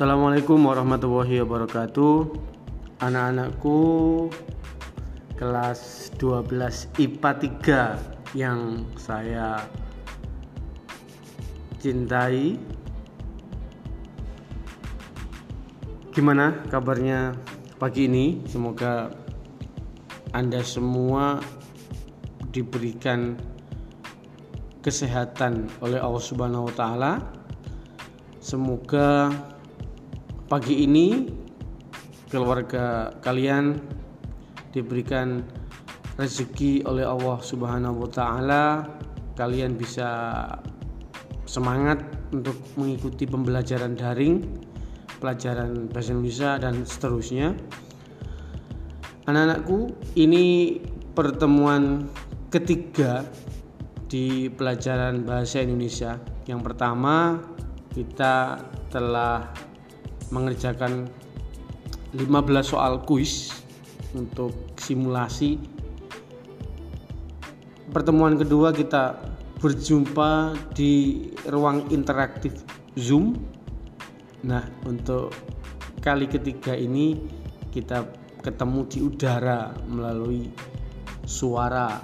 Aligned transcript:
Assalamualaikum 0.00 0.64
warahmatullahi 0.64 1.44
wabarakatuh 1.44 2.32
Anak-anakku 3.04 3.76
kelas 5.36 6.08
12 6.16 6.88
IPA 6.96 7.30
3 8.32 8.32
yang 8.32 8.88
saya 8.96 9.60
cintai 11.84 12.56
Gimana 16.16 16.64
kabarnya 16.72 17.36
pagi 17.76 18.08
ini? 18.08 18.40
Semoga 18.48 19.12
Anda 20.32 20.64
semua 20.64 21.44
diberikan 22.48 23.36
kesehatan 24.80 25.68
oleh 25.84 26.00
Allah 26.00 26.24
Subhanahu 26.24 26.72
wa 26.72 26.74
taala. 26.74 27.12
Semoga 28.40 29.28
pagi 30.50 30.82
ini 30.82 31.30
keluarga 32.26 33.14
kalian 33.22 33.78
diberikan 34.74 35.46
rezeki 36.18 36.82
oleh 36.90 37.06
Allah 37.06 37.38
Subhanahu 37.38 38.02
wa 38.02 38.10
taala. 38.10 38.64
Kalian 39.38 39.78
bisa 39.78 40.42
semangat 41.46 42.02
untuk 42.34 42.58
mengikuti 42.74 43.30
pembelajaran 43.30 43.94
daring 43.94 44.42
pelajaran 45.22 45.86
bahasa 45.86 46.10
Indonesia 46.10 46.58
dan 46.58 46.82
seterusnya. 46.82 47.54
Anak-anakku 49.30 49.94
ini 50.18 50.82
pertemuan 51.14 52.10
ketiga 52.50 53.22
di 54.10 54.50
pelajaran 54.50 55.22
bahasa 55.22 55.62
Indonesia. 55.62 56.18
Yang 56.50 56.60
pertama 56.66 57.38
kita 57.94 58.58
telah 58.90 59.69
mengerjakan 60.30 61.10
15 62.14 62.26
soal 62.66 63.02
kuis 63.06 63.54
untuk 64.14 64.54
simulasi. 64.78 65.58
Pertemuan 67.90 68.38
kedua 68.38 68.70
kita 68.70 69.18
berjumpa 69.58 70.54
di 70.74 71.26
ruang 71.50 71.90
interaktif 71.90 72.62
Zoom. 72.98 73.38
Nah, 74.46 74.64
untuk 74.86 75.34
kali 76.00 76.26
ketiga 76.30 76.72
ini 76.74 77.18
kita 77.70 78.08
ketemu 78.40 78.80
di 78.88 78.98
udara 79.04 79.70
melalui 79.84 80.48
suara 81.28 82.00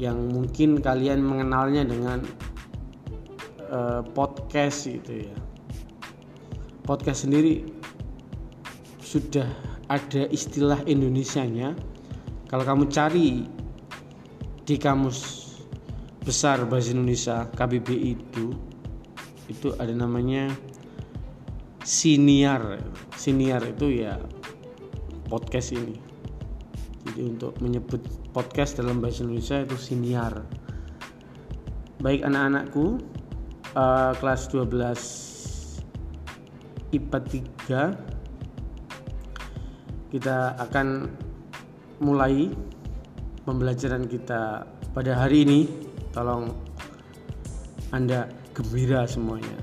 yang 0.00 0.18
mungkin 0.32 0.82
kalian 0.82 1.22
mengenalnya 1.22 1.86
dengan 1.86 2.18
uh, 3.70 4.02
podcast 4.02 4.90
itu 4.90 5.30
ya 5.30 5.43
podcast 6.84 7.24
sendiri 7.24 7.64
sudah 9.00 9.48
ada 9.88 10.28
istilah 10.28 10.84
Indonesianya. 10.84 11.72
Kalau 12.48 12.64
kamu 12.64 12.92
cari 12.92 13.48
di 14.64 14.76
kamus 14.76 15.50
besar 16.24 16.64
bahasa 16.68 16.92
Indonesia 16.92 17.48
KBBI 17.52 18.10
itu 18.16 18.52
itu 19.48 19.72
ada 19.80 19.92
namanya 19.96 20.52
siniar. 21.84 22.80
Siniar 23.16 23.64
itu 23.64 24.04
ya 24.04 24.20
podcast 25.28 25.72
ini. 25.72 25.96
Jadi 27.04 27.20
untuk 27.20 27.56
menyebut 27.60 28.00
podcast 28.32 28.80
dalam 28.80 29.00
bahasa 29.00 29.24
Indonesia 29.24 29.60
itu 29.60 29.76
siniar. 29.76 30.44
Baik 32.00 32.24
anak-anakku 32.24 33.00
uh, 33.76 34.12
kelas 34.20 34.48
12 34.52 35.33
IPA 36.94 37.18
3 37.66 38.14
kita 40.14 40.54
akan 40.62 41.10
mulai 41.98 42.54
pembelajaran 43.42 44.06
kita 44.06 44.62
pada 44.94 45.18
hari 45.18 45.42
ini. 45.42 45.66
Tolong 46.14 46.54
Anda 47.90 48.30
gembira 48.54 49.10
semuanya. 49.10 49.58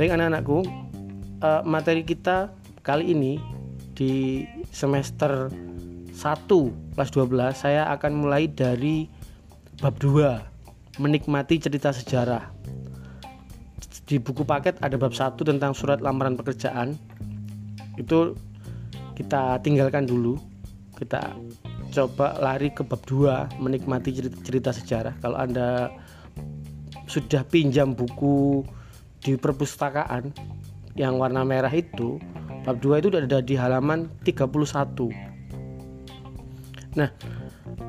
Baik 0.00 0.16
anak-anakku, 0.16 0.64
eh, 1.44 1.62
materi 1.68 2.08
kita 2.08 2.48
kali 2.80 3.12
ini 3.12 3.51
di 4.02 4.42
semester 4.74 5.46
1 6.10 6.18
kelas 6.98 7.10
12 7.14 7.54
saya 7.54 7.86
akan 7.94 8.26
mulai 8.26 8.50
dari 8.50 9.06
bab 9.78 9.94
2 10.02 10.98
menikmati 10.98 11.62
cerita 11.62 11.94
sejarah. 11.94 12.50
Di 14.02 14.18
buku 14.18 14.42
paket 14.42 14.82
ada 14.82 14.98
bab 14.98 15.14
1 15.14 15.38
tentang 15.38 15.72
surat 15.72 16.02
lamaran 16.02 16.34
pekerjaan. 16.34 16.98
Itu 17.94 18.34
kita 19.14 19.62
tinggalkan 19.62 20.10
dulu. 20.10 20.36
Kita 20.98 21.38
coba 21.94 22.34
lari 22.42 22.74
ke 22.74 22.82
bab 22.82 23.06
2 23.06 23.62
menikmati 23.62 24.10
cerita, 24.10 24.38
cerita 24.42 24.70
sejarah. 24.74 25.14
Kalau 25.22 25.38
anda 25.38 25.94
sudah 27.06 27.46
pinjam 27.46 27.94
buku 27.94 28.66
di 29.22 29.38
perpustakaan 29.38 30.34
yang 30.98 31.16
warna 31.16 31.46
merah 31.46 31.72
itu 31.72 32.20
Bab 32.62 32.78
2 32.78 33.02
itu 33.02 33.08
ada 33.10 33.42
di 33.42 33.58
halaman 33.58 34.06
31. 34.22 35.10
Nah, 36.94 37.10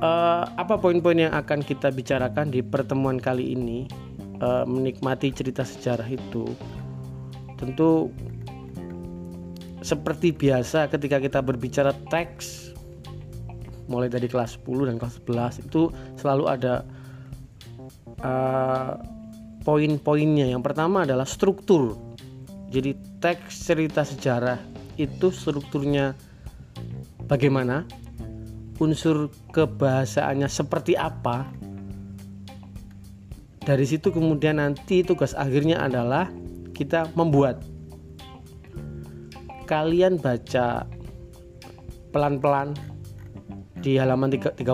eh, 0.02 0.44
apa 0.50 0.76
poin-poin 0.82 1.20
yang 1.20 1.34
akan 1.34 1.62
kita 1.62 1.94
bicarakan 1.94 2.50
di 2.50 2.66
pertemuan 2.66 3.22
kali 3.22 3.54
ini? 3.54 3.86
Eh, 4.44 4.66
menikmati 4.68 5.32
cerita 5.32 5.64
sejarah 5.64 6.10
itu 6.10 6.44
tentu 7.56 8.12
seperti 9.80 10.36
biasa 10.36 10.92
ketika 10.92 11.20
kita 11.20 11.40
berbicara 11.40 11.96
teks 12.12 12.76
mulai 13.88 14.12
dari 14.12 14.28
kelas 14.28 14.60
10 14.60 14.88
dan 14.92 14.96
kelas 15.00 15.20
11 15.24 15.68
itu 15.68 15.92
selalu 16.16 16.48
ada 16.48 16.88
uh, 18.24 18.96
poin-poinnya. 19.68 20.48
Yang 20.48 20.64
pertama 20.72 21.04
adalah 21.04 21.28
struktur 21.28 22.00
jadi 22.74 22.98
teks 23.22 23.70
cerita 23.70 24.02
sejarah 24.02 24.58
itu 24.98 25.30
strukturnya 25.30 26.18
bagaimana? 27.30 27.86
Unsur 28.82 29.30
kebahasaannya 29.54 30.50
seperti 30.50 30.98
apa? 30.98 31.46
Dari 33.62 33.86
situ 33.86 34.10
kemudian 34.10 34.58
nanti 34.58 35.06
tugas 35.06 35.38
akhirnya 35.38 35.86
adalah 35.86 36.34
kita 36.74 37.14
membuat. 37.14 37.62
Kalian 39.70 40.18
baca 40.18 40.90
pelan-pelan 42.10 42.74
di 43.86 44.02
halaman 44.02 44.34
31 44.34 44.66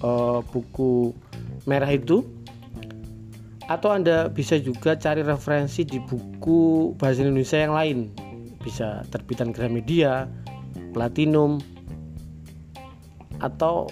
uh, 0.00 0.40
buku 0.40 1.12
merah 1.68 1.92
itu 1.92 2.24
atau 3.70 3.94
Anda 3.94 4.26
bisa 4.26 4.58
juga 4.58 4.98
cari 4.98 5.22
referensi 5.22 5.86
di 5.86 6.02
buku 6.02 6.92
bahasa 6.98 7.22
Indonesia 7.22 7.58
yang 7.60 7.74
lain. 7.74 7.98
Bisa 8.62 9.02
terbitan 9.10 9.54
Gramedia, 9.54 10.26
Platinum 10.94 11.62
atau 13.42 13.90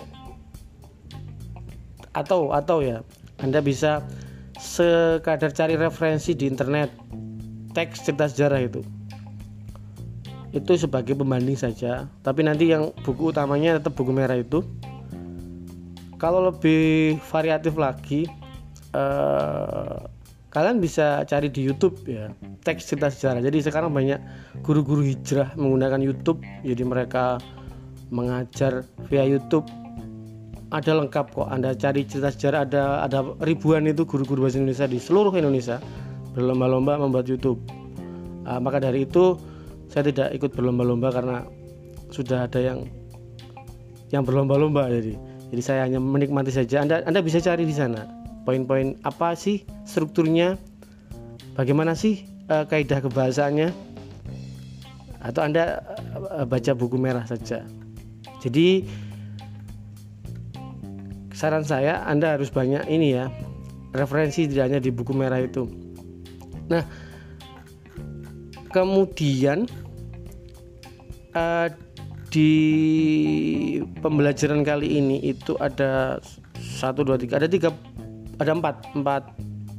atau 2.15 2.51
atau 2.55 2.79
ya. 2.83 3.03
Anda 3.43 3.63
bisa 3.63 4.03
sekadar 4.59 5.55
cari 5.55 5.79
referensi 5.79 6.35
di 6.35 6.51
internet. 6.51 6.91
Teks 7.71 8.03
cerita 8.03 8.27
sejarah 8.27 8.61
itu. 8.67 8.83
Itu 10.51 10.75
sebagai 10.75 11.15
pembanding 11.15 11.55
saja. 11.55 12.11
Tapi 12.27 12.43
nanti 12.43 12.75
yang 12.75 12.91
buku 13.07 13.31
utamanya 13.31 13.79
tetap 13.79 13.95
buku 13.95 14.11
merah 14.11 14.35
itu. 14.35 14.67
Kalau 16.19 16.53
lebih 16.53 17.17
variatif 17.31 17.79
lagi 17.81 18.29
uh, 18.95 20.07
kalian 20.51 20.83
bisa 20.83 21.23
cari 21.31 21.47
di 21.47 21.63
YouTube 21.63 22.03
ya 22.07 22.35
teks 22.67 22.91
cerita 22.91 23.09
sejarah. 23.09 23.41
Jadi 23.43 23.63
sekarang 23.63 23.95
banyak 23.95 24.19
guru-guru 24.67 25.07
hijrah 25.07 25.55
menggunakan 25.55 26.03
YouTube. 26.03 26.43
Jadi 26.67 26.83
mereka 26.83 27.39
mengajar 28.11 28.83
via 29.07 29.25
YouTube. 29.27 29.67
Ada 30.71 31.03
lengkap 31.03 31.35
kok. 31.35 31.49
Anda 31.51 31.75
cari 31.75 32.07
cerita 32.07 32.31
sejarah 32.31 32.67
ada 32.67 32.83
ada 33.07 33.19
ribuan 33.43 33.87
itu 33.91 34.07
guru-guru 34.07 34.47
bahasa 34.47 34.59
Indonesia 34.59 34.87
di 34.87 34.99
seluruh 35.03 35.35
Indonesia 35.35 35.83
berlomba-lomba 36.35 36.99
membuat 36.99 37.27
YouTube. 37.27 37.59
Uh, 38.47 38.59
maka 38.59 38.83
dari 38.83 39.07
itu 39.07 39.39
saya 39.91 40.07
tidak 40.07 40.35
ikut 40.35 40.55
berlomba-lomba 40.55 41.11
karena 41.11 41.37
sudah 42.11 42.47
ada 42.47 42.59
yang 42.59 42.87
yang 44.11 44.27
berlomba-lomba 44.27 44.91
jadi 44.91 45.15
jadi 45.51 45.63
saya 45.63 45.81
hanya 45.87 45.99
menikmati 46.03 46.51
saja. 46.55 46.83
Anda 46.83 47.03
Anda 47.07 47.23
bisa 47.23 47.43
cari 47.43 47.67
di 47.67 47.75
sana 47.75 48.20
poin-poin 48.51 48.99
apa 49.07 49.39
sih 49.39 49.63
strukturnya? 49.87 50.59
Bagaimana 51.55 51.95
sih 51.95 52.27
uh, 52.51 52.67
kaidah 52.67 52.99
kebahasaannya? 52.99 53.71
Atau 55.23 55.47
anda 55.47 55.87
uh, 56.19 56.43
baca 56.43 56.75
buku 56.75 56.99
merah 56.99 57.23
saja? 57.31 57.63
Jadi 58.43 58.83
saran 61.31 61.63
saya 61.63 62.03
anda 62.11 62.35
harus 62.35 62.51
banyak 62.51 62.91
ini 62.91 63.15
ya 63.15 63.31
referensi 63.95 64.51
tidak 64.51 64.67
hanya 64.67 64.81
di 64.83 64.91
buku 64.91 65.15
merah 65.15 65.39
itu. 65.39 65.71
Nah 66.67 66.83
kemudian 68.75 69.71
uh, 71.39 71.71
di 72.35 72.53
pembelajaran 74.03 74.67
kali 74.67 74.99
ini 74.99 75.23
itu 75.23 75.55
ada 75.63 76.19
satu 76.61 77.03
dua 77.03 77.19
tiga 77.19 77.43
ada 77.43 77.51
tiga 77.51 77.75
ada 78.41 78.57
empat 78.57 78.77
empat 78.97 79.23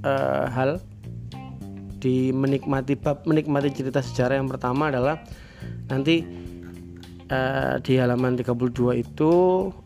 uh, 0.06 0.46
hal 0.54 0.78
di 2.02 2.30
menikmati 2.34 2.94
bab 2.94 3.26
menikmati 3.26 3.74
cerita 3.74 4.02
sejarah. 4.02 4.38
Yang 4.38 4.58
pertama 4.58 4.94
adalah 4.94 5.22
nanti 5.90 6.22
uh, 7.30 7.82
di 7.82 7.98
halaman 7.98 8.38
32 8.38 9.02
itu 9.02 9.32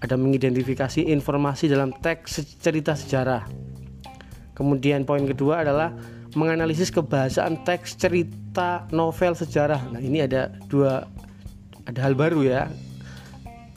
ada 0.03 0.15
mengidentifikasi 0.19 1.07
informasi 1.07 1.71
dalam 1.71 1.95
teks 2.03 2.59
cerita 2.59 2.95
sejarah. 2.95 3.47
Kemudian 4.55 5.03
poin 5.03 5.23
kedua 5.27 5.63
adalah 5.63 5.91
menganalisis 6.35 6.91
kebahasaan 6.91 7.63
teks 7.63 7.95
cerita 7.95 8.87
novel 8.91 9.35
sejarah. 9.35 9.79
Nah 9.91 10.03
ini 10.03 10.23
ada 10.23 10.51
dua 10.67 11.07
ada 11.87 11.99
hal 12.03 12.15
baru 12.15 12.43
ya. 12.43 12.67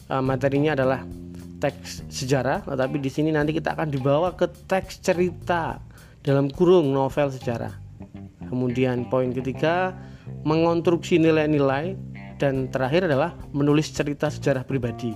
Uh, 0.09 0.25
materinya 0.25 0.73
adalah 0.73 1.05
teks 1.59 2.07
sejarah 2.07 2.63
tetapi 2.67 3.03
di 3.03 3.11
sini 3.11 3.35
nanti 3.35 3.55
kita 3.55 3.75
akan 3.75 3.91
dibawa 3.91 4.35
ke 4.35 4.47
teks 4.67 5.03
cerita 5.03 5.83
dalam 6.23 6.51
kurung 6.51 6.91
novel 6.95 7.31
sejarah. 7.31 7.75
Kemudian 8.49 9.07
poin 9.11 9.31
ketiga 9.35 9.93
mengonstruksi 10.47 11.21
nilai-nilai 11.21 11.99
dan 12.39 12.71
terakhir 12.71 13.11
adalah 13.11 13.35
menulis 13.51 13.91
cerita 13.91 14.31
sejarah 14.31 14.63
pribadi. 14.65 15.13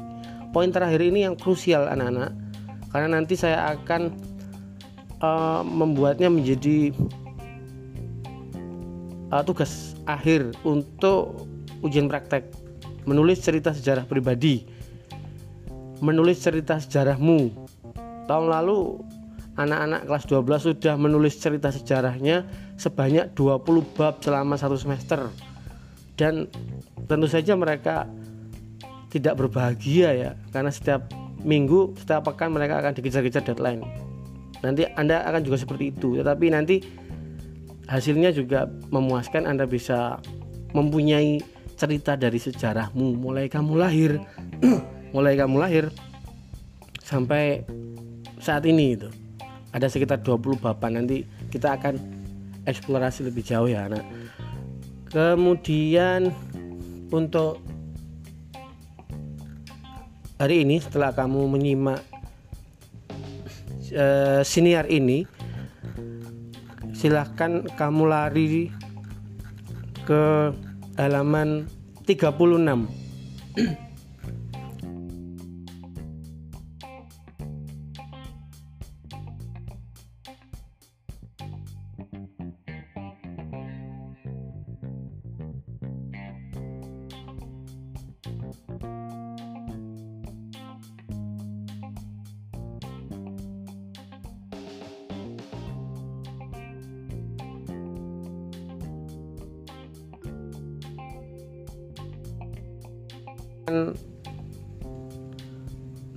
Poin 0.53 0.69
terakhir 0.69 1.01
ini 1.01 1.25
yang 1.25 1.39
krusial 1.39 1.89
anak-anak 1.89 2.35
karena 2.93 3.09
nanti 3.17 3.35
saya 3.39 3.73
akan 3.73 4.13
uh, 5.25 5.65
membuatnya 5.65 6.29
menjadi 6.29 6.93
uh, 9.33 9.41
tugas 9.41 9.97
akhir 10.05 10.53
untuk 10.67 11.49
ujian 11.81 12.07
praktek 12.11 12.45
menulis 13.09 13.41
cerita 13.41 13.73
sejarah 13.73 14.05
pribadi 14.05 14.82
menulis 16.03 16.43
cerita 16.43 16.83
sejarahmu. 16.83 17.55
Tahun 18.27 18.47
lalu 18.51 18.99
anak-anak 19.55 20.11
kelas 20.11 20.25
12 20.27 20.69
sudah 20.75 20.95
menulis 20.99 21.39
cerita 21.39 21.71
sejarahnya 21.71 22.43
sebanyak 22.75 23.31
20 23.39 23.95
bab 23.95 24.19
selama 24.19 24.59
satu 24.59 24.75
semester. 24.75 25.31
Dan 26.19 26.51
tentu 27.07 27.31
saja 27.31 27.55
mereka 27.55 28.11
tidak 29.15 29.39
berbahagia 29.39 30.11
ya 30.17 30.31
karena 30.51 30.73
setiap 30.73 31.07
minggu 31.45 31.95
setiap 32.01 32.33
pekan 32.33 32.51
mereka 32.51 32.83
akan 32.83 32.93
dikejar-kejar 32.99 33.47
deadline. 33.47 33.87
Nanti 34.65 34.89
anda 34.99 35.23
akan 35.27 35.43
juga 35.47 35.61
seperti 35.63 35.95
itu 35.95 36.19
tetapi 36.19 36.47
nanti 36.51 36.77
hasilnya 37.87 38.35
juga 38.35 38.67
memuaskan 38.91 39.47
anda 39.47 39.69
bisa 39.69 40.19
mempunyai 40.73 41.45
cerita 41.77 42.17
dari 42.17 42.41
sejarahmu. 42.41 43.21
Mulai 43.21 43.53
kamu 43.53 43.73
lahir 43.77 44.17
mulai 45.13 45.37
kamu 45.37 45.57
lahir 45.61 45.85
sampai 47.05 47.63
saat 48.41 48.65
ini 48.65 48.97
itu 48.97 49.09
ada 49.73 49.89
sekitar 49.89 50.21
20 50.21 50.61
bapan 50.61 51.05
nanti 51.05 51.25
kita 51.53 51.77
akan 51.77 52.01
eksplorasi 52.65 53.29
lebih 53.29 53.45
jauh 53.45 53.69
ya 53.69 53.89
anak. 53.89 54.05
Kemudian 55.13 56.33
untuk 57.13 57.61
hari 60.41 60.65
ini 60.65 60.81
setelah 60.81 61.13
kamu 61.13 61.53
menyimak 61.53 62.01
uh, 63.93 64.41
siniar 64.41 64.89
ini 64.89 65.29
silahkan 66.97 67.67
kamu 67.77 68.03
lari 68.09 68.73
ke 70.09 70.55
halaman 70.97 71.69
36 72.09 73.03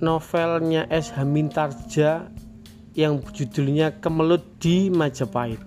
novelnya 0.00 0.84
S. 0.92 1.12
Hamintarja 1.12 2.28
yang 2.96 3.20
judulnya 3.20 4.00
Kemelut 4.00 4.44
di 4.60 4.88
Majapahit. 4.88 5.60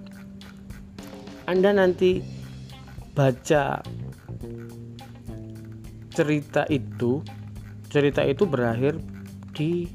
Anda 1.50 1.74
nanti 1.74 2.21
baca 3.13 3.81
cerita 6.13 6.65
itu, 6.69 7.21
cerita 7.89 8.21
itu 8.25 8.45
berakhir 8.45 8.97
di 9.53 9.89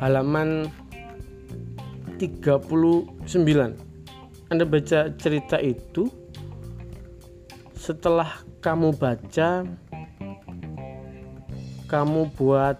halaman 0.00 0.68
39. 2.20 3.24
Anda 4.48 4.64
baca 4.64 5.12
cerita 5.16 5.60
itu 5.60 6.08
setelah 7.76 8.42
kamu 8.60 8.96
baca 8.96 9.64
kamu 11.88 12.36
buat 12.36 12.76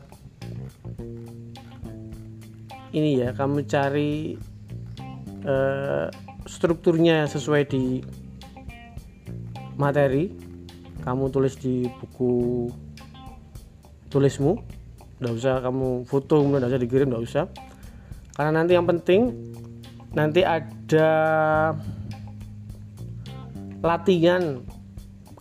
ini 2.93 3.25
ya 3.25 3.33
kamu 3.33 3.65
cari 3.65 4.37
uh, 5.49 6.13
strukturnya 6.49 7.29
sesuai 7.29 7.63
di 7.69 7.85
materi. 9.81 10.33
Kamu 11.05 11.33
tulis 11.33 11.57
di 11.57 11.89
buku 11.89 12.69
tulismu. 14.13 14.61
Nggak 15.19 15.35
usah 15.35 15.55
kamu 15.65 16.05
foto 16.05 16.45
kemudian 16.45 16.69
usah 16.69 16.81
dikirim 16.81 17.09
nggak 17.09 17.25
usah. 17.25 17.45
Karena 18.37 18.61
nanti 18.61 18.77
yang 18.77 18.85
penting 18.89 19.33
nanti 20.13 20.45
ada 20.45 21.11
latihan. 23.81 24.61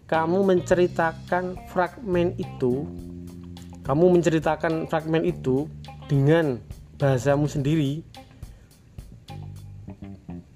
Kamu 0.08 0.48
menceritakan 0.48 1.68
fragmen 1.68 2.32
itu 2.40 2.88
kamu 3.88 4.20
menceritakan 4.20 4.92
fragmen 4.92 5.24
itu 5.24 5.64
dengan 6.12 6.60
bahasamu 7.00 7.48
sendiri. 7.48 8.04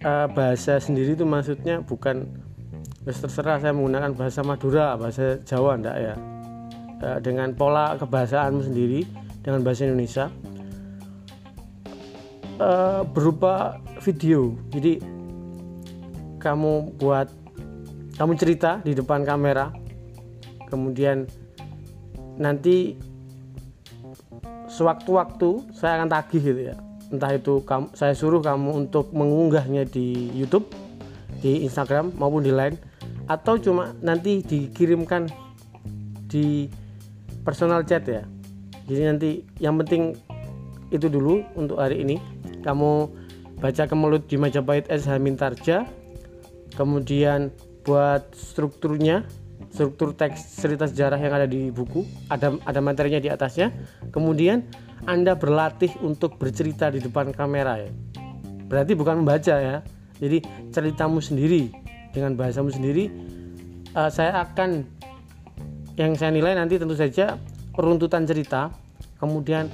Uh, 0.04 0.28
bahasa 0.36 0.82
sendiri 0.84 1.16
itu 1.16 1.24
maksudnya 1.24 1.80
bukan 1.80 2.28
terserah 3.08 3.62
saya 3.62 3.72
menggunakan 3.72 4.18
bahasa 4.18 4.42
Madura 4.42 4.98
bahasa 5.00 5.40
Jawa 5.48 5.80
enggak 5.80 5.96
ya. 5.96 6.16
Uh, 7.00 7.18
dengan 7.24 7.56
pola 7.56 7.96
kebahasaanmu 7.96 8.68
sendiri 8.68 9.08
dengan 9.40 9.64
bahasa 9.64 9.88
Indonesia. 9.88 10.28
Uh, 12.60 13.08
berupa 13.16 13.80
video. 14.04 14.60
Jadi 14.76 15.00
kamu 16.36 17.00
buat 17.00 17.32
kamu 18.20 18.34
cerita 18.36 18.84
di 18.84 18.92
depan 18.92 19.24
kamera. 19.24 19.72
Kemudian 20.68 21.26
nanti 22.36 22.96
sewaktu-waktu 24.72 25.76
saya 25.76 26.00
akan 26.00 26.10
tagih 26.10 26.42
gitu 26.42 26.62
ya 26.72 26.76
entah 27.12 27.36
itu 27.36 27.60
kamu, 27.68 27.92
saya 27.92 28.16
suruh 28.16 28.40
kamu 28.40 28.88
untuk 28.88 29.12
mengunggahnya 29.12 29.84
di 29.84 30.32
YouTube 30.32 30.72
di 31.44 31.68
Instagram 31.68 32.16
maupun 32.16 32.48
di 32.48 32.56
Line 32.56 32.80
atau 33.28 33.60
cuma 33.60 33.92
nanti 34.00 34.40
dikirimkan 34.40 35.28
di 36.32 36.72
personal 37.44 37.84
chat 37.84 38.08
ya 38.08 38.24
jadi 38.88 39.12
nanti 39.12 39.44
yang 39.60 39.76
penting 39.84 40.16
itu 40.92 41.08
dulu 41.12 41.44
untuk 41.60 41.80
hari 41.80 42.04
ini 42.04 42.16
kamu 42.64 43.12
baca 43.60 43.84
kemelut 43.88 44.26
di 44.28 44.36
Majapahit 44.40 44.88
S. 44.88 45.08
Hamintarja 45.08 45.88
kemudian 46.80 47.52
buat 47.84 48.32
strukturnya 48.34 49.28
struktur 49.72 50.12
teks 50.12 50.60
cerita 50.60 50.86
sejarah 50.86 51.18
yang 51.18 51.34
ada 51.34 51.48
di 51.48 51.72
buku 51.72 52.04
ada 52.28 52.60
ada 52.68 52.80
materinya 52.84 53.18
di 53.24 53.32
atasnya. 53.32 53.72
Kemudian 54.12 54.68
anda 55.08 55.34
berlatih 55.34 55.96
untuk 56.04 56.38
bercerita 56.38 56.92
di 56.92 57.00
depan 57.02 57.32
kamera 57.32 57.80
ya. 57.82 57.92
Berarti 58.68 58.94
bukan 58.94 59.24
membaca 59.24 59.56
ya. 59.58 59.82
Jadi 60.22 60.44
ceritamu 60.70 61.18
sendiri 61.18 61.74
dengan 62.14 62.38
bahasamu 62.38 62.70
sendiri 62.70 63.10
uh, 63.96 64.12
saya 64.12 64.46
akan 64.46 64.86
yang 65.98 66.16
saya 66.16 66.32
nilai 66.32 66.56
nanti 66.56 66.78
tentu 66.78 66.96
saja 66.96 67.40
runtutan 67.76 68.28
cerita. 68.28 68.72
Kemudian 69.18 69.70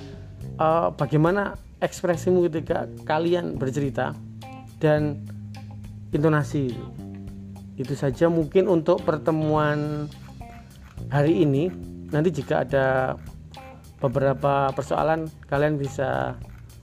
uh, 0.59 0.91
bagaimana 0.91 1.55
ekspresimu 1.79 2.47
ketika 2.49 2.89
kalian 3.05 3.55
bercerita 3.55 4.11
dan 4.81 5.23
intonasi. 6.11 6.73
Itu 7.77 7.93
saja 7.93 8.25
mungkin 8.27 8.65
untuk 8.65 9.05
pertemuan 9.05 10.09
hari 11.13 11.45
ini. 11.45 11.69
Nanti 12.09 12.33
jika 12.33 12.65
ada 12.65 13.13
beberapa 14.01 14.73
persoalan 14.73 15.29
kalian 15.45 15.77
bisa 15.77 16.33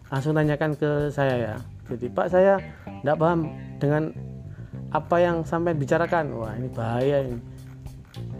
langsung 0.08 0.38
tanyakan 0.38 0.78
ke 0.78 1.10
saya 1.10 1.34
ya. 1.34 1.54
Jadi 1.90 2.06
pak 2.08 2.30
saya 2.30 2.56
tidak 3.02 3.16
paham 3.20 3.50
dengan 3.82 4.14
apa 4.94 5.16
yang 5.18 5.42
sampai 5.42 5.74
bicarakan 5.74 6.38
wah 6.38 6.54
ini 6.54 6.70
bahaya 6.70 7.26
ini. 7.26 7.38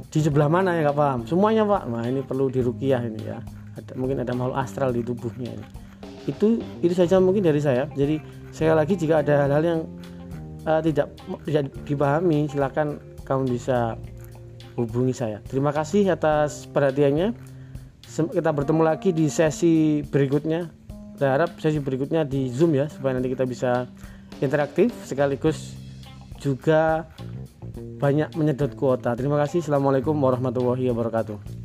Di 0.08 0.23
sebelah 0.23 0.46
mana 0.46 0.78
ya 0.78 0.87
nggak 0.87 0.99
paham. 0.99 1.20
Semuanya 1.26 1.66
pak. 1.66 1.82
Nah 1.90 2.06
ini 2.06 2.23
perlu 2.23 2.46
dirukiah 2.46 3.02
ini 3.02 3.20
ya. 3.26 3.42
Ada, 3.75 3.99
mungkin 3.99 4.23
ada 4.23 4.30
makhluk 4.30 4.54
astral 4.54 4.94
di 4.94 5.02
tubuhnya 5.02 5.50
ini. 5.50 5.66
Itu 6.30 6.62
itu 6.78 6.94
saja 6.94 7.18
mungkin 7.18 7.42
dari 7.42 7.58
saya. 7.58 7.90
Jadi 7.90 8.23
sekali 8.54 8.78
lagi 8.78 8.94
jika 8.94 9.26
ada 9.26 9.44
hal-hal 9.44 9.64
yang 9.66 9.80
uh, 10.64 10.80
tidak 10.85 11.12
tidak 11.49 11.64
dipahami 11.85 12.50
silakan 12.50 13.00
kamu 13.25 13.56
bisa 13.56 13.97
hubungi 14.76 15.14
saya 15.14 15.38
terima 15.47 15.71
kasih 15.71 16.12
atas 16.12 16.66
perhatiannya 16.68 17.33
kita 18.04 18.50
bertemu 18.52 18.83
lagi 18.85 19.11
di 19.16 19.26
sesi 19.33 20.04
berikutnya 20.04 20.68
saya 21.14 21.40
harap 21.40 21.56
sesi 21.62 21.78
berikutnya 21.78 22.26
di 22.26 22.50
zoom 22.50 22.75
ya 22.75 22.90
supaya 22.90 23.16
nanti 23.16 23.30
kita 23.30 23.47
bisa 23.47 23.87
interaktif 24.42 24.90
sekaligus 25.06 25.78
juga 26.42 27.09
banyak 27.75 28.37
menyedot 28.37 28.76
kuota. 28.76 29.16
Terima 29.16 29.40
kasih. 29.40 29.64
Assalamualaikum 29.64 30.12
warahmatullahi 30.14 30.92
wabarakatuh. 30.92 31.63